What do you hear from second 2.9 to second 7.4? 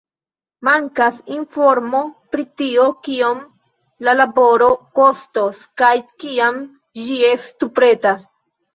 kiom la laboro kostos kaj kiam ĝi